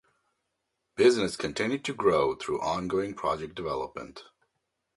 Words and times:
Business 0.95 1.37
continued 1.37 1.85
to 1.85 1.93
grow 1.93 2.33
through 2.33 2.59
ongoing 2.59 3.13
product 3.13 3.53
development. 3.53 4.23